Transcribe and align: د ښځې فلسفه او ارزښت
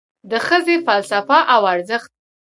د 0.31 0.33
ښځې 0.47 0.75
فلسفه 0.85 1.39
او 1.53 1.61
ارزښت 1.73 2.11